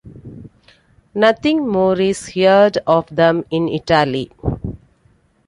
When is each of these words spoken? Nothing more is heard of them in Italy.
Nothing 1.13 1.67
more 1.67 2.01
is 2.01 2.29
heard 2.29 2.79
of 2.87 3.05
them 3.15 3.43
in 3.51 3.67
Italy. 3.69 4.31